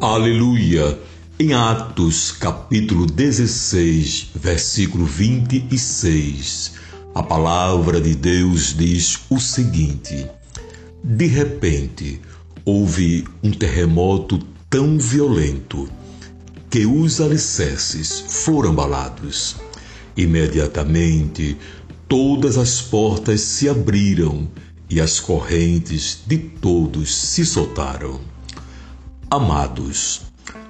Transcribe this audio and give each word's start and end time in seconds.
Aleluia! 0.00 0.98
Em 1.40 1.54
Atos, 1.54 2.30
capítulo 2.30 3.06
16, 3.06 4.32
versículo 4.34 5.06
26, 5.06 6.72
a 7.14 7.22
palavra 7.22 7.98
de 7.98 8.14
Deus 8.14 8.76
diz 8.76 9.20
o 9.30 9.40
seguinte: 9.40 10.26
De 11.02 11.26
repente, 11.26 12.20
houve 12.62 13.26
um 13.42 13.50
terremoto 13.50 14.38
tão 14.68 14.98
violento 14.98 15.88
que 16.68 16.84
os 16.84 17.18
alicerces 17.18 18.22
foram 18.28 18.72
abalados. 18.72 19.56
Imediatamente, 20.14 21.56
todas 22.06 22.58
as 22.58 22.82
portas 22.82 23.40
se 23.40 23.66
abriram 23.66 24.46
e 24.90 25.00
as 25.00 25.18
correntes 25.18 26.18
de 26.26 26.36
todos 26.36 27.14
se 27.14 27.46
soltaram. 27.46 28.35
Amados, 29.28 30.22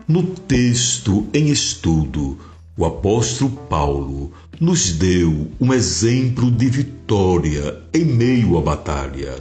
no 0.08 0.22
texto 0.22 1.26
em 1.34 1.50
estudo, 1.50 2.38
o 2.74 2.86
apóstolo 2.86 3.50
Paulo 3.50 4.32
nos 4.58 4.92
deu 4.92 5.50
um 5.60 5.74
exemplo 5.74 6.50
de 6.50 6.66
vitória 6.70 7.82
em 7.92 8.06
meio 8.06 8.56
à 8.56 8.62
batalha. 8.62 9.34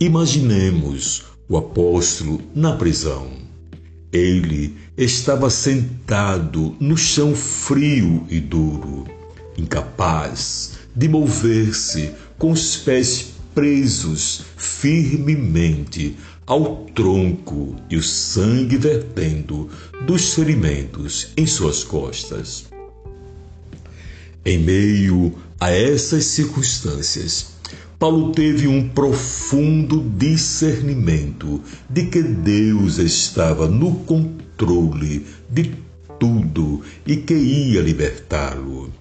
Imaginemos 0.00 1.22
o 1.48 1.56
apóstolo 1.56 2.40
na 2.52 2.74
prisão. 2.74 3.28
Ele 4.12 4.76
estava 4.98 5.48
sentado 5.48 6.74
no 6.80 6.96
chão 6.96 7.36
frio 7.36 8.26
e 8.28 8.40
duro, 8.40 9.06
incapaz 9.56 10.80
de 10.96 11.08
mover-se 11.08 12.10
com 12.38 12.50
os 12.50 12.76
pés 12.76 13.34
presos 13.54 14.42
firmemente 14.56 16.16
ao 16.52 16.84
tronco 16.94 17.76
e 17.88 17.96
o 17.96 18.02
sangue 18.02 18.76
vertendo 18.76 19.70
dos 20.06 20.34
ferimentos 20.34 21.28
em 21.34 21.46
suas 21.46 21.82
costas. 21.82 22.66
Em 24.44 24.58
meio 24.58 25.32
a 25.58 25.70
essas 25.70 26.26
circunstâncias, 26.26 27.52
Paulo 27.98 28.32
teve 28.32 28.68
um 28.68 28.86
profundo 28.86 30.04
discernimento 30.18 31.58
de 31.88 32.04
que 32.08 32.22
Deus 32.22 32.98
estava 32.98 33.66
no 33.66 33.94
controle 34.00 35.24
de 35.48 35.74
tudo 36.20 36.82
e 37.06 37.16
que 37.16 37.32
ia 37.32 37.80
libertá-lo. 37.80 38.92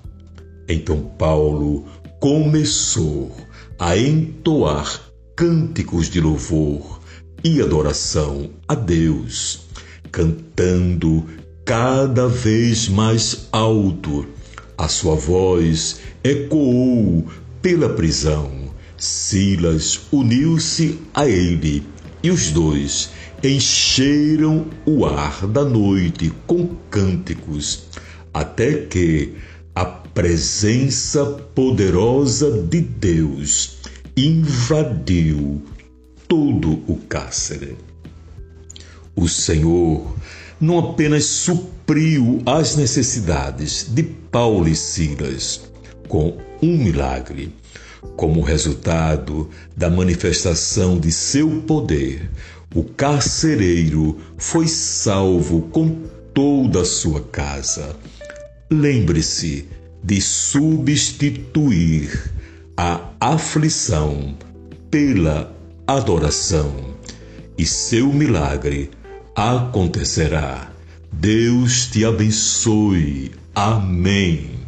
Então 0.69 1.01
Paulo 1.19 1.85
começou 2.21 3.35
a 3.77 3.97
entoar 3.97 5.01
cânticos 5.35 6.09
de 6.09 6.21
louvor 6.21 7.01
e 7.43 7.61
adoração 7.61 8.49
a 8.67 8.75
Deus, 8.75 9.67
cantando 10.11 11.25
cada 11.65 12.27
vez 12.27 12.87
mais 12.87 13.47
alto. 13.51 14.25
A 14.77 14.87
sua 14.87 15.15
voz 15.15 15.99
ecoou 16.23 17.25
pela 17.61 17.89
prisão. 17.89 18.71
Silas 18.97 20.01
uniu-se 20.11 20.99
a 21.13 21.27
ele 21.27 21.83
e 22.23 22.29
os 22.29 22.51
dois 22.51 23.09
encheram 23.43 24.67
o 24.85 25.05
ar 25.05 25.47
da 25.47 25.65
noite 25.65 26.31
com 26.45 26.75
cânticos, 26.89 27.85
até 28.31 28.85
que 28.85 29.33
a 29.73 29.85
presença 29.85 31.25
poderosa 31.55 32.51
de 32.51 32.81
Deus 32.81 33.77
invadiu 34.15 35.63
todo 36.31 36.81
o 36.87 36.95
cárcere. 37.09 37.75
O 39.13 39.27
Senhor 39.27 40.15
não 40.61 40.79
apenas 40.79 41.25
supriu 41.25 42.41
as 42.45 42.77
necessidades 42.77 43.87
de 43.89 44.03
Paulo 44.03 44.69
e 44.69 44.75
Silas 44.75 45.69
com 46.07 46.37
um 46.63 46.77
milagre, 46.77 47.53
como 48.15 48.39
resultado 48.39 49.49
da 49.75 49.89
manifestação 49.89 50.97
de 50.97 51.11
seu 51.11 51.61
poder, 51.67 52.31
o 52.73 52.85
carcereiro 52.85 54.17
foi 54.37 54.69
salvo 54.69 55.63
com 55.63 56.03
toda 56.33 56.83
a 56.83 56.85
sua 56.85 57.19
casa 57.19 57.93
lembre-se 58.71 59.67
de 60.01 60.21
substituir 60.21 62.09
a 62.77 63.09
aflição 63.19 64.33
pela 64.89 65.53
adoração 65.95 66.73
e 67.57 67.65
seu 67.65 68.07
milagre 68.07 68.91
acontecerá. 69.35 70.71
Deus 71.11 71.87
te 71.87 72.05
abençoe. 72.05 73.31
Amém. 73.53 74.60